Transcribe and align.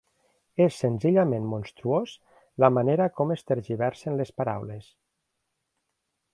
És 0.63 0.77
senzillament 0.83 1.45
monstruós 1.51 2.15
la 2.65 2.71
manera 2.79 3.09
com 3.21 3.35
es 3.37 3.47
tergiversen 3.53 4.19
les 4.23 4.35
paraules. 4.43 4.89